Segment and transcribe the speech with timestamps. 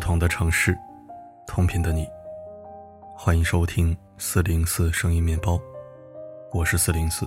[0.00, 0.74] 不同的城市，
[1.46, 2.08] 同频的你，
[3.14, 5.60] 欢迎收听四零四声音面包，
[6.54, 7.26] 我是四零四。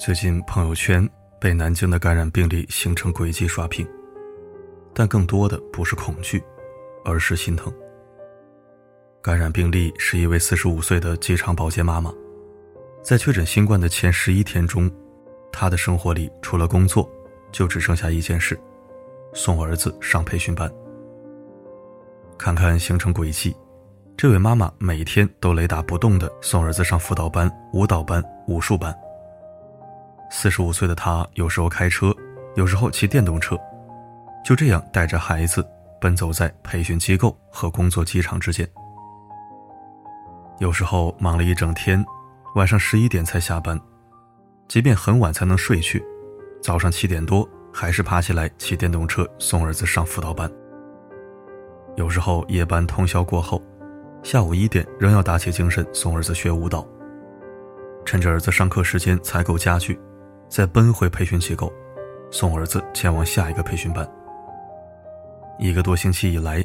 [0.00, 1.08] 最近朋友圈
[1.38, 3.86] 被南京的感染病例形成轨迹刷屏，
[4.92, 6.42] 但更多的不是恐惧，
[7.04, 7.72] 而是心疼。
[9.22, 12.12] 感染病例是一位四十五岁的机场保洁妈妈，
[13.00, 14.90] 在确诊新冠的前十一天中，
[15.52, 17.08] 她的生活里除了工作，
[17.52, 18.58] 就只剩下一件事。
[19.36, 20.72] 送儿子上培训班，
[22.38, 23.54] 看看行程轨迹，
[24.16, 28.96] 这位妈妈每天都雷打不动的送儿子上辅导班、舞蹈班、武术班。
[30.30, 32.14] 四十五岁的她有时候开车，
[32.54, 33.58] 有时候骑电动车，
[34.44, 35.66] 就这样带着孩子
[36.00, 38.66] 奔走在培训机构和工作机场之间。
[40.60, 42.02] 有时候忙了一整天，
[42.54, 43.78] 晚上十一点才下班，
[44.68, 46.00] 即便很晚才能睡去，
[46.62, 47.48] 早上七点多。
[47.74, 50.48] 还是爬起来骑电动车送儿子上辅导班。
[51.96, 53.60] 有时候夜班通宵过后，
[54.22, 56.86] 下午一点仍要打起精神送儿子学舞蹈。
[58.04, 59.98] 趁着儿子上课时间采购家具，
[60.48, 61.72] 再奔回培训机构，
[62.30, 64.08] 送儿子前往下一个培训班。
[65.58, 66.64] 一个多星期以来，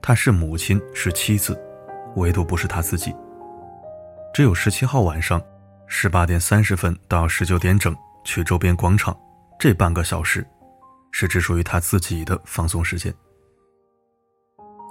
[0.00, 1.60] 他是母亲是妻子，
[2.14, 3.12] 唯独不是他自己。
[4.32, 5.42] 只有十七号晚上，
[5.86, 9.16] 十八点三十分到十九点整去周边广场。
[9.58, 10.46] 这半个小时，
[11.10, 13.14] 是只属于他自己的放松时间。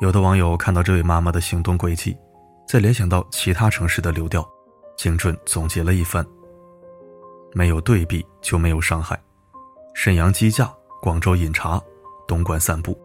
[0.02, 2.18] 有的网友看到这位妈妈的行动轨迹，
[2.68, 4.48] 再联想到其他城市的流调，
[4.98, 6.26] 精准总结了一番：
[7.54, 9.22] 没有对比就没有伤害。
[9.94, 11.80] 沈阳鸡架，广州饮茶，
[12.28, 13.00] 东莞散步，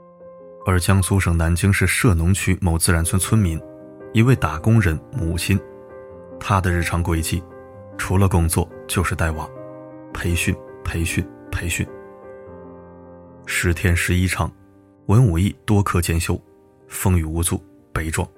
[0.65, 3.61] 而江苏省南京市涉农区某自然村村民，
[4.15, 5.61] 一位打工人母亲，
[6.41, 7.43] 她的日常轨迹，
[7.99, 9.47] 除了工作就是带娃，
[10.15, 11.25] 培训，培训。
[11.59, 11.85] 培训
[13.45, 14.49] 十天十一场，
[15.07, 16.41] 文武艺多课兼修，
[16.87, 17.61] 风雨无阻，
[17.93, 18.29] 悲壮。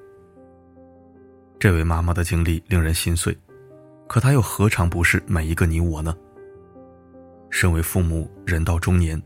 [1.58, 3.36] 这位妈妈的经历令人心碎，
[4.08, 6.16] 可她又何尝不是每一个你我呢？
[7.50, 9.22] 身为父母，人到中年，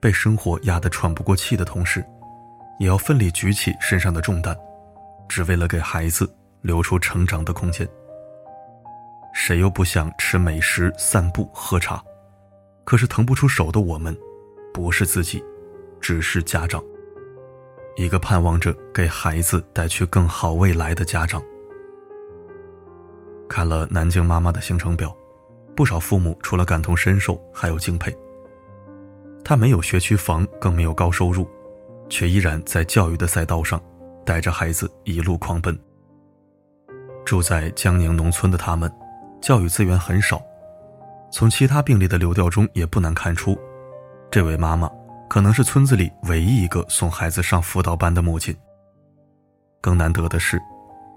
[0.00, 2.04] 被生活压得喘不过气的同时，
[2.80, 4.56] 也要奋力举起身上的重担，
[5.28, 6.28] 只为了给孩子
[6.60, 7.88] 留出成长的空间。
[9.32, 12.02] 谁又不想吃美食、散步、喝茶？
[12.88, 14.16] 可是腾不出手的我们，
[14.72, 15.44] 不是自己，
[16.00, 16.82] 只是家长。
[17.96, 21.42] 一个盼望着给孩子带去更好未来的家长。
[23.46, 25.14] 看了南京妈妈的行程表，
[25.76, 28.10] 不少父母除了感同身受，还有敬佩。
[29.44, 31.46] 她没有学区房，更没有高收入，
[32.08, 33.78] 却依然在教育的赛道上，
[34.24, 35.78] 带着孩子一路狂奔。
[37.22, 38.90] 住在江宁农村的他们，
[39.42, 40.40] 教育资源很少。
[41.30, 43.58] 从其他病例的流调中也不难看出，
[44.30, 44.90] 这位妈妈
[45.28, 48.56] 可能是村子里唯一一个送孩子上辅导班的母亲。
[49.80, 50.58] 更难得的是，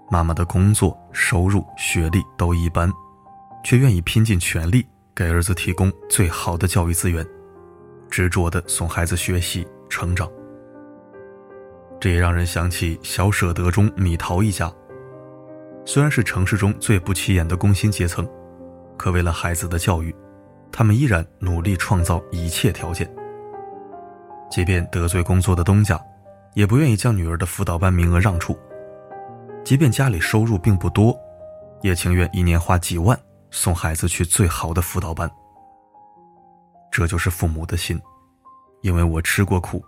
[0.09, 2.91] 妈妈的工作、收入、学历都一般，
[3.63, 4.85] 却愿意拼尽全力
[5.15, 7.25] 给儿子提供最好的教育资源，
[8.09, 10.29] 执着地送孩子学习成长。
[11.99, 14.71] 这也让人想起《小舍得》中米桃一家，
[15.85, 18.27] 虽然是城市中最不起眼的工薪阶层。
[19.01, 20.15] 可为了孩子的教育，
[20.71, 23.11] 他们依然努力创造一切条件。
[24.47, 25.99] 即便得罪工作的东家，
[26.53, 28.53] 也不愿意将女儿的辅导班名额让出；
[29.63, 31.19] 即便家里收入并不多，
[31.81, 33.19] 也情愿一年花几万
[33.49, 35.27] 送孩子去最好的辅导班。
[36.91, 37.99] 这就是父母的心，
[38.83, 39.83] 因为我吃过苦，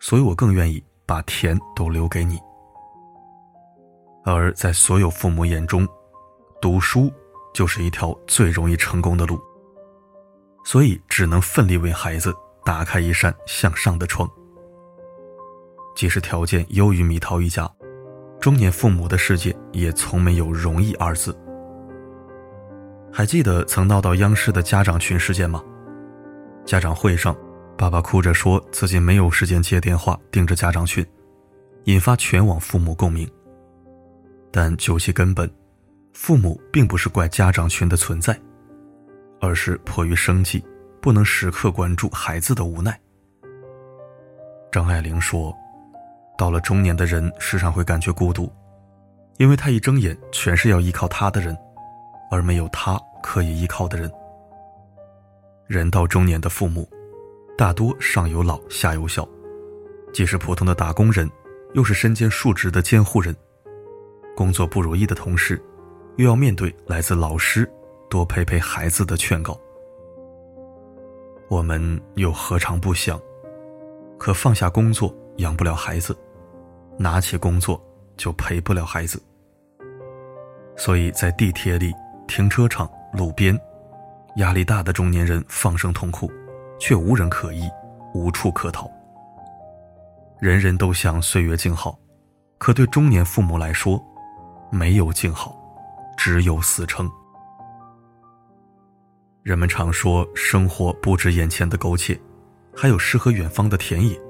[0.00, 2.38] 所以我更愿意把甜都留给你。
[4.22, 5.88] 而在所有父母眼中，
[6.60, 7.10] 读书。
[7.52, 9.40] 就是一条最容易成功的路，
[10.64, 12.34] 所以只能奋力为孩子
[12.64, 14.28] 打开一扇向上的窗。
[15.96, 17.70] 即使条件优于米桃一家，
[18.40, 21.36] 中年父母的世界也从没有容易二字。
[23.12, 25.62] 还记得曾闹到央视的家长群事件吗？
[26.64, 27.36] 家长会上，
[27.76, 31.04] 爸爸哭着说自己没有时间接电话，盯着家长群，
[31.84, 33.28] 引发全网父母共鸣。
[34.52, 35.50] 但究其根本。
[36.22, 38.38] 父母并不是怪家长群的存在，
[39.40, 40.62] 而是迫于生计，
[41.00, 43.00] 不能时刻关注孩子的无奈。
[44.70, 45.50] 张爱玲说
[46.36, 48.52] ：“到了中年的人，时常会感觉孤独，
[49.38, 51.56] 因为他一睁眼，全是要依靠他的人，
[52.30, 54.12] 而没有他可以依靠的人。
[55.66, 56.86] 人到中年的父母，
[57.56, 59.26] 大多上有老下有小，
[60.12, 61.28] 既是普通的打工人，
[61.72, 63.34] 又是身兼数职的监护人，
[64.36, 65.58] 工作不如意的同事。”
[66.20, 67.66] 又要面对来自老师
[68.10, 69.58] 多陪陪孩子的劝告，
[71.48, 73.18] 我们又何尝不想？
[74.18, 76.14] 可放下工作，养不了孩子，
[76.98, 77.82] 拿起工作
[78.18, 79.18] 就陪不了孩子。
[80.76, 81.90] 所以在地铁里、
[82.28, 83.58] 停车场、路边，
[84.36, 86.30] 压力大的中年人放声痛哭，
[86.78, 87.62] 却无人可依，
[88.12, 88.86] 无处可逃。
[90.38, 91.98] 人人都想岁月静好，
[92.58, 93.98] 可对中年父母来说，
[94.70, 95.58] 没有静好，
[96.22, 97.10] 只有死撑。
[99.42, 102.20] 人们常说，生活不止眼前的苟且，
[102.76, 104.20] 还有诗和远方的田野。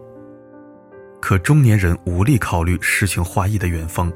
[1.20, 4.10] 可中年人无力考虑诗情画意的远方，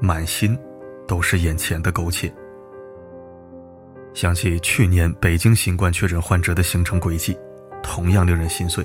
[0.00, 0.58] 满心
[1.06, 2.34] 都是眼前的苟且。
[4.14, 7.36] 想起去年北京新冠确诊患者的行程轨迹，
[7.82, 8.82] 同样令人心碎。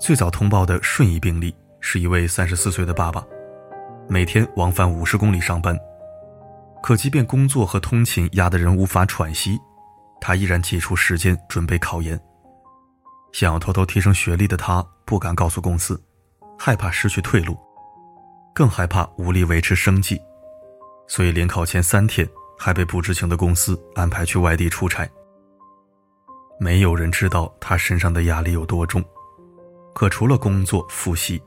[0.00, 3.22] 最早通报的顺义病例是一位三十四岁的爸爸，
[4.08, 5.78] 每天往返五十公里上班，
[6.82, 9.58] 可即便工作和通勤压得人无法喘息。
[10.20, 12.20] 他依然挤出时间准备考研。
[13.32, 16.00] 想要偷偷提升学历的他不敢告诉公司，
[16.58, 17.56] 害怕失去退路，
[18.54, 20.20] 更害怕无力维持生计，
[21.08, 25.08] 所以联考前三天还被不知情的公司安排去外地出差。
[26.60, 29.02] 没有人知道他身上的压力有多重，
[29.94, 31.42] 可除了工作复习，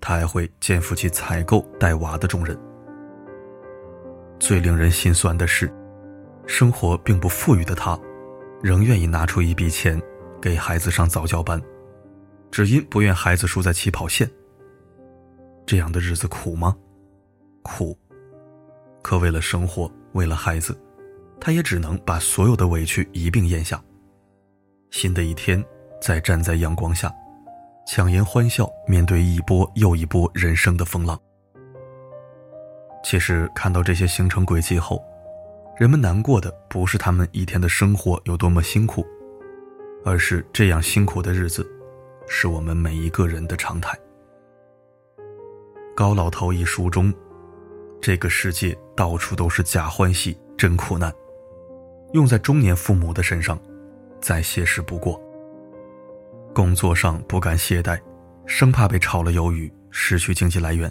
[0.00, 2.58] 他还会肩负起采购带娃的重任。
[4.38, 5.72] 最令人心酸的是。
[6.46, 7.98] 生活并不富裕的他，
[8.62, 10.00] 仍愿意拿出一笔钱
[10.40, 11.60] 给孩子上早教班，
[12.52, 14.30] 只因不愿孩子输在起跑线。
[15.66, 16.76] 这样的日子苦吗？
[17.62, 17.98] 苦。
[19.02, 20.78] 可为了生活，为了孩子，
[21.40, 23.82] 他也只能把所有的委屈一并咽下。
[24.90, 25.62] 新的一天，
[26.00, 27.12] 再站在阳光下，
[27.88, 31.20] 强颜欢笑，面对一波又一波人生的风浪。
[33.08, 35.00] 其实看到这些行程轨迹后。
[35.78, 39.06] 人们难过的不是他们一天的生活有多么辛苦，
[40.04, 41.64] 而是这样辛苦的日子，
[42.26, 43.96] 是我们每一个人的常态。
[45.94, 47.14] 高老头一书中，
[48.00, 51.14] 这个世界到处都是假欢喜、真苦难，
[52.12, 53.56] 用在中年父母的身上，
[54.20, 55.22] 再现实不过。
[56.52, 58.00] 工作上不敢懈怠，
[58.46, 60.90] 生怕被炒了鱿鱼，失去经济来源；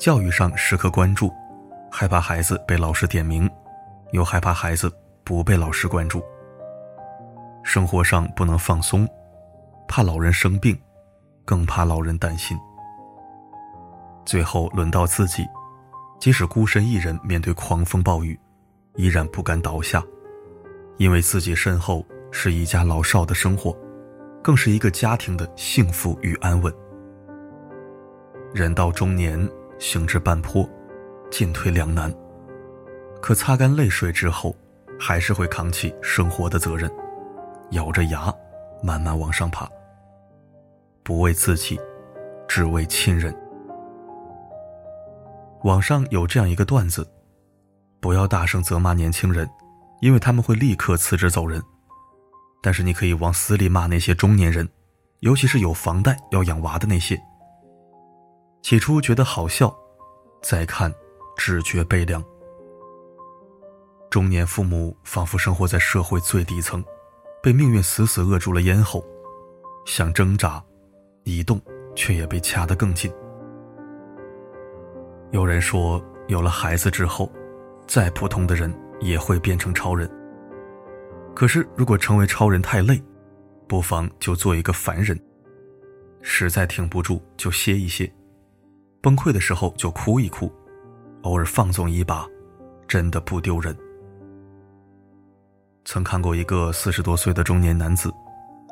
[0.00, 1.30] 教育上时刻关注。
[1.92, 3.50] 害怕孩子被老师点名，
[4.12, 4.90] 又害怕孩子
[5.24, 6.24] 不被老师关注。
[7.62, 9.06] 生活上不能放松，
[9.86, 10.80] 怕老人生病，
[11.44, 12.56] 更怕老人担心。
[14.24, 15.46] 最后轮到自己，
[16.18, 18.38] 即使孤身一人面对狂风暴雨，
[18.94, 20.02] 依然不敢倒下，
[20.96, 23.76] 因为自己身后是一家老少的生活，
[24.42, 26.72] 更是一个家庭的幸福与安稳。
[28.54, 29.46] 人到中年，
[29.80, 30.68] 行至半坡。
[31.32, 32.12] 进退两难，
[33.22, 34.52] 可擦干泪水之后，
[34.98, 36.90] 还是会扛起生活的责任，
[37.70, 38.34] 咬着牙，
[38.82, 39.70] 慢慢往上爬。
[41.04, 41.78] 不为自己，
[42.48, 43.32] 只为亲人。
[45.62, 47.08] 网上有这样一个段子：
[48.00, 49.48] 不要大声责骂年轻人，
[50.00, 51.60] 因为他们会立刻辞职走人；
[52.60, 54.68] 但是你可以往死里骂那些中年人，
[55.20, 57.16] 尤其是有房贷要养娃的那些。
[58.62, 59.74] 起初觉得好笑，
[60.42, 60.92] 再看。
[61.42, 62.22] 只觉悲凉。
[64.10, 66.84] 中年父母仿佛生活在社会最底层，
[67.42, 69.02] 被命运死死扼住了咽喉，
[69.86, 70.62] 想挣扎、
[71.24, 71.58] 移动，
[71.96, 73.10] 却也被掐得更紧。
[75.30, 77.32] 有人说，有了孩子之后，
[77.86, 80.06] 再普通的人也会变成超人。
[81.34, 83.02] 可是，如果成为超人太累，
[83.66, 85.18] 不妨就做一个凡人。
[86.20, 88.06] 实在挺不住，就歇一歇；
[89.02, 90.52] 崩溃的时候，就哭一哭。
[91.22, 92.26] 偶尔放纵一把，
[92.88, 93.76] 真的不丢人。
[95.84, 98.12] 曾看过一个四十多岁的中年男子，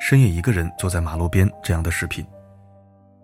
[0.01, 2.25] 深夜一个人坐在马路边这样的视频。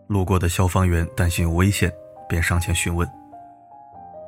[0.06, 1.92] 路过的消防员担心有危险，
[2.28, 3.08] 便上前询问。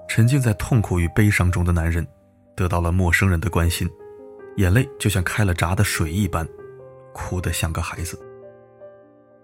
[0.09, 2.06] 沉浸在痛苦与悲伤中的男人，
[2.54, 3.88] 得到了陌生人的关心，
[4.56, 6.47] 眼泪就像开了闸的水一般，
[7.12, 8.18] 哭得像个孩子。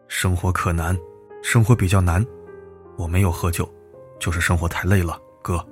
[0.09, 0.97] 生活可难，
[1.43, 2.25] 生活比较难，
[2.97, 3.69] 我没有喝酒，
[4.19, 5.21] 就是生活太累了。
[5.43, 5.65] 哥，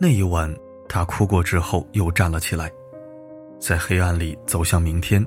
[0.00, 0.52] 那一晚，
[0.88, 2.72] 他哭过之后又站了起来，
[3.58, 5.24] 在黑暗里走向明天，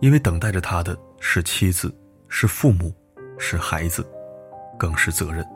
[0.00, 1.94] 因为等待着他的是妻子，
[2.28, 2.92] 是父母，
[3.38, 4.06] 是孩子，
[4.78, 5.46] 更是责任。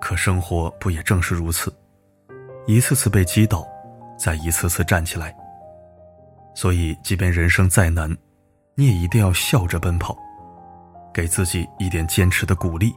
[0.00, 1.72] 可生活不也正是如此，
[2.66, 3.66] 一次次被击倒，
[4.18, 5.34] 再一次次站起来。
[6.54, 8.14] 所以，即便人生再难，
[8.74, 10.16] 你也一定要笑着奔跑，
[11.16, 12.94] 给自己一点坚持的鼓励。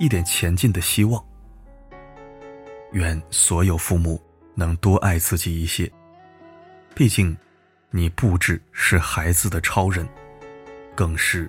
[0.00, 1.24] 一点前进的希望。
[2.90, 4.20] 愿所有父母
[4.56, 5.88] 能多爱自己一些，
[6.96, 7.36] 毕竟，
[7.90, 10.08] 你不只是孩子的超人，
[10.96, 11.48] 更是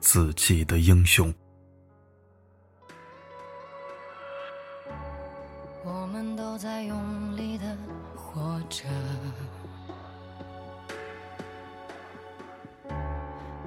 [0.00, 1.34] 自己的英雄。
[5.84, 7.76] 我们都在用力的
[8.16, 8.84] 活着，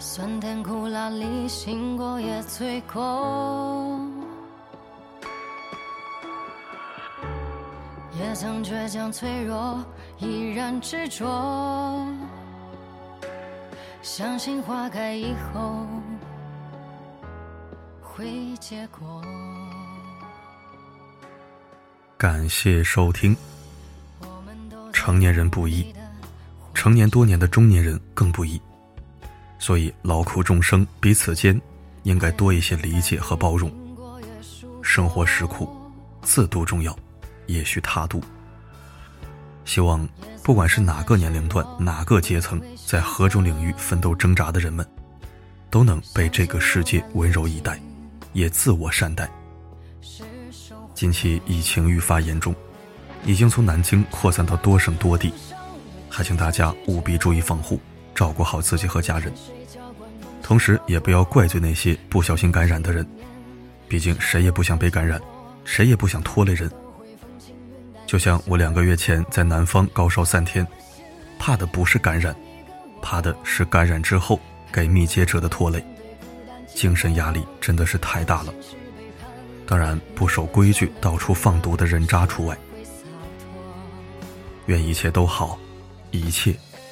[0.01, 4.01] 酸甜苦辣里醒过也醉过，
[8.20, 9.86] 也曾倔强脆弱，
[10.17, 12.03] 依然执着，
[14.01, 15.86] 相信花开以后
[18.01, 19.22] 会结果。
[22.17, 23.38] 感谢收听。
[24.91, 25.93] 成年人不易，
[26.74, 28.60] 成年多年的中年人更不易，
[29.62, 31.62] 所以劳苦众生彼此间
[32.01, 33.72] 应该多一些理解和包容。
[34.82, 35.70] 生活实苦，
[36.24, 36.98] 自度重要，
[37.46, 38.20] 也需他度。
[39.63, 40.10] 希望
[40.41, 44.84] 不管是哪个年龄段、哪个阶层，在何种领域奋斗挣扎的人们，
[45.70, 47.80] 都能被这个世界温柔以待，
[48.34, 49.30] 也自我善待。
[50.96, 52.56] 近期疫情愈发严重，
[53.27, 55.32] 已经从南京扩散到多省多地，
[56.10, 57.80] 还请大家务必注意防护，
[58.22, 59.34] 照顾好自己和家人。
[60.44, 63.04] 同时，也不要怪罪那些不小心感染的人，
[63.88, 65.20] 毕竟谁也不想被感染，
[65.66, 66.72] 谁也不想拖累人。
[68.06, 70.68] 就像我两个月前在南方高烧三天，
[71.40, 72.36] 怕的不是感染，
[73.01, 74.40] 怕的是感染之后
[74.72, 75.84] 给密接者的拖累，
[76.75, 78.54] 精神压力真的是太大了。
[79.66, 82.56] 当然，不守规矩、到处放毒的人渣除外。
[84.68, 85.58] 愿一切都好，
[86.12, 86.56] 一切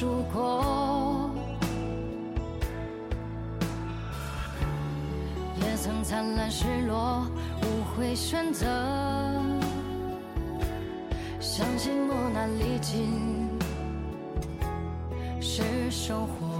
[0.00, 1.30] 如果，
[5.56, 7.26] 也曾灿烂失落，
[7.60, 8.66] 无悔选择。
[11.38, 13.50] 相信磨难历尽
[15.38, 16.58] 是收获。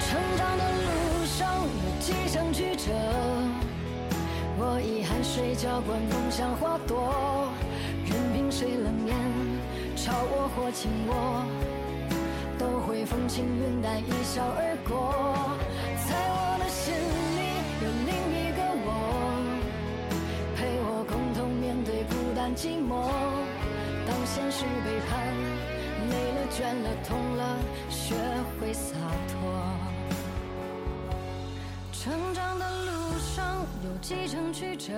[0.00, 2.90] 成长的路上有几程曲折，
[4.58, 7.49] 我以汗水浇灌梦想花朵。
[10.22, 11.44] 我或轻我，
[12.58, 15.14] 都会风轻云淡一笑而过。
[16.08, 17.40] 在我的心里
[17.82, 18.88] 有另一个我，
[20.56, 23.08] 陪我共同面对孤单寂寞。
[24.06, 25.10] 当现实背叛，
[26.10, 27.58] 累了倦了痛了，
[27.88, 28.14] 学
[28.58, 28.96] 会洒
[29.28, 29.34] 脱。
[31.92, 34.92] 成长的路上有几程曲折。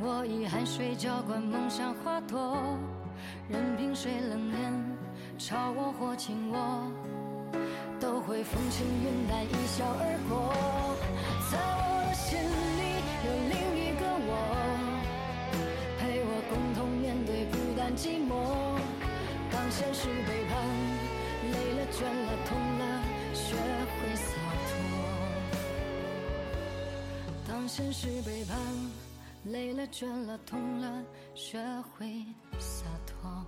[0.00, 2.56] 我以汗水浇灌梦想花朵，
[3.48, 4.72] 任凭谁冷眼
[5.38, 6.90] 嘲我或轻我，
[8.00, 10.52] 都会风轻云淡一笑而过。
[11.50, 12.82] 在我的心里
[13.26, 14.30] 有另一个我，
[15.98, 18.30] 陪我共同面对孤单寂寞。
[19.50, 20.50] 当现实背叛，
[21.50, 22.82] 累了倦了痛了，
[23.34, 24.30] 学会洒
[24.68, 24.70] 脱。
[27.48, 29.11] 当现实背叛。
[29.44, 32.24] 累了，倦了，痛了，学会
[32.58, 33.44] 洒脱。